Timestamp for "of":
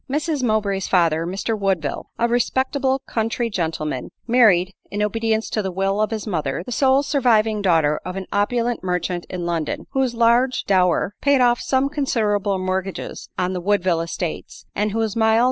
6.01-6.09, 8.03-8.15